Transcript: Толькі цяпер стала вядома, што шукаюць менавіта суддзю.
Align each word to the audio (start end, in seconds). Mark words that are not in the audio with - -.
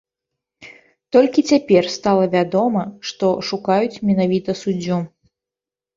Толькі 1.15 1.41
цяпер 1.51 1.83
стала 1.97 2.25
вядома, 2.35 2.81
што 3.11 3.27
шукаюць 3.51 4.01
менавіта 4.11 4.51
суддзю. 4.63 4.99